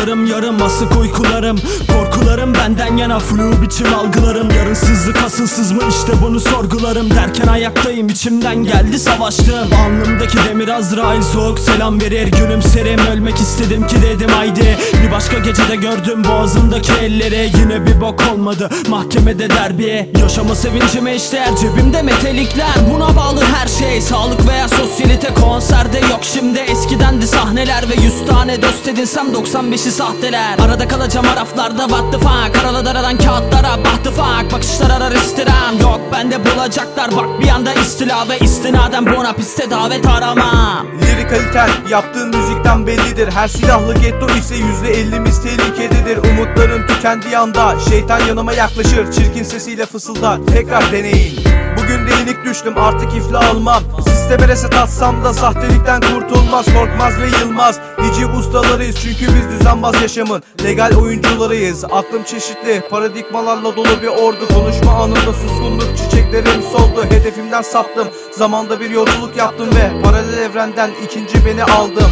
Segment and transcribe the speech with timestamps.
[0.00, 1.58] yarım yarım asık uykularım.
[1.92, 4.50] Korkularım benden yana flu biçim algılarım.
[4.50, 5.82] Yarınsızlık asılsız mı?
[5.88, 7.10] İşte bunu sorgularım.
[7.10, 12.32] Derken ayaktayım içimden geldi savaştım Alnımdaki demir Azrail soğuk selam verir.
[12.32, 14.78] Gülümserim ölmek istedim ki dedim haydi.
[15.06, 17.50] Bir başka gecede gördüm boğazımdaki elleri.
[17.58, 18.70] Yine bir bok olmadı.
[18.88, 20.10] Mahkemede derbi.
[20.20, 22.74] Yaşama sevincime eşdeğer cebimde metelikler.
[22.94, 24.00] Buna bağlı her şey.
[24.00, 26.20] Sağlık veya sosyalite Konserde yok.
[26.22, 30.58] Şimdi eskiden de sahneler Ve 100 tane dost edinsem 95'i sahteler.
[30.58, 32.64] Arada kalacağım araflarda what the fuck?
[32.64, 34.52] Aralı daradan kağıtlara bahtı fuck?
[34.52, 35.80] Bakışlar arar istirham.
[35.80, 37.16] Yok bende bulacaklar.
[37.16, 40.86] Bak bir anda istila ve istinaden bona piste davet aramam.
[41.02, 43.32] Lirik kaliten yaptığın müzikten bellidir.
[43.32, 46.16] Her silahlı getto ise yüzde ellimiz tehlikededir.
[46.16, 49.12] Umutların tükendiği anda şeytan yanıma yaklaşır.
[49.12, 50.38] Çirkin sesiyle fısıldar.
[50.54, 51.40] Tekrar deneyin.
[51.76, 53.82] Bugün de yenik düştüm artık iflah almam
[54.30, 57.80] Sisteme reset atsam da sahtelikten kurtulmaz Korkmaz ve yılmaz.
[58.02, 61.84] Hiciv ustalarıyız çünkü biz düzenbaz yaşamın Legal oyuncularıyız.
[61.84, 64.48] Aklım çeşitli paradigmalarla dolu bir ordu.
[64.54, 67.04] Konuşma anında suskunluk çiçeklerim soldu.
[67.04, 72.10] Hedefimden saptım Zamanda bir yolculuk yaptım ve Paralel evrenden ikinci beni aldım.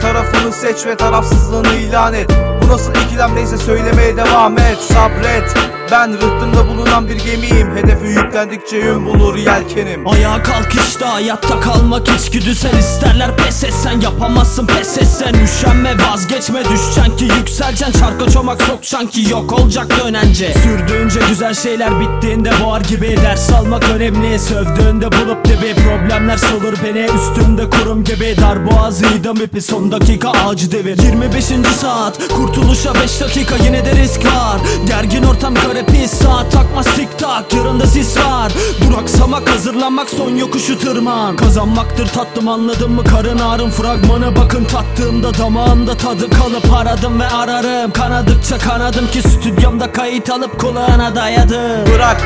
[0.00, 5.54] Tarafını seç ve tarafsızlığını ilan et Bu nasıl ikilem neyse söylemeye devam et Sabret.
[5.90, 7.76] Ben rıhtımda bulunan bir gemiyim.
[7.76, 10.06] Hedefe yüklendikçe yön bulur yelkenim.
[10.06, 13.36] Ayağa kalk işte hayatta kalmak içgüdüsel isterler.
[13.36, 15.94] Pes etsen yapamazsın pes etsen Üşenme.
[15.98, 18.00] Vazgeçme düşeceksin ki yükseleceksin.
[18.00, 20.54] Çarka çomak sokacaksın ki yok olacak dönence.
[20.54, 24.38] Sürdüğünce güzel şeyler bittiğinde boğar gibi Ders almak önemli.
[24.38, 27.06] Sövdüğünde bulup dibi Problemler salır beni.
[27.16, 29.62] Üstümde kurum gibi Darboğazıydım ipi.
[29.62, 31.02] Son dakika ağacı devir.
[31.02, 31.44] 25.
[31.80, 32.18] saat
[32.56, 34.60] kurtuluşa 5 dakika yine de risk var.
[34.86, 36.52] Gergin ortam kare pis saat.
[36.52, 38.52] Takmaz tik tak Yarında sis var.
[38.80, 41.36] Duraksamak hazırlanmak son yokuşu tırman.
[41.36, 43.04] Kazanmaktır tattım anladın mı?
[43.04, 44.64] Karın ağrım Fragmanı bakın.
[44.64, 47.92] Tattığımda damağımda tadı kalıp aradım ve ararım.
[47.92, 51.94] Kanadıkça kanadım ki stüdyomda kayıt alıp kulağına dayadım.
[51.94, 52.22] Bırak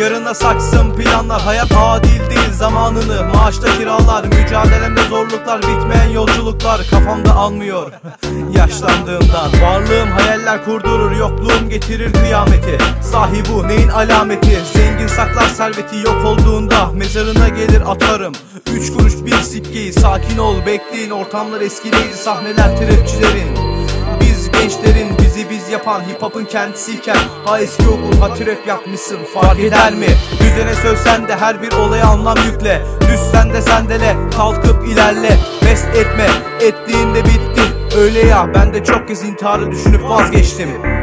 [0.00, 3.24] yarına saksın planlar Hayat adil değil zamanını.
[3.34, 7.92] Maaşta kiralar Mücadelemde zorluklar Bitmeyen yolculuklar Kafamda almıyor.
[8.56, 12.78] Yaşlandığımdan Varlığım hayaller kurdurur Yokluğum getirir kıyameti.
[13.02, 14.58] Sahi bu neyin alameti?
[14.72, 18.32] Zengin saklar serveti yok olduğunda Mezarına gelir atarım.
[18.74, 23.58] Üç kuruş bir sikkeyi Sakin ol bekleyin Ortamlar eski değil Sahneler trapçilerin
[24.20, 29.60] biz gençlerin bizi biz yapan hip hop'un kendisiyken Ha eski okul ha trap yapmışsın fark
[29.60, 30.06] eder mi?
[30.40, 32.82] Düzene sövsen de her bir olaya anlam yükle.
[33.00, 35.38] Düşsen de sendele kalkıp ilerle.
[35.62, 36.26] Best etme
[36.60, 37.62] ettiğinde bitti.
[37.98, 40.99] Öyle ya ben de çok kez intiharı düşünüp vazgeçtim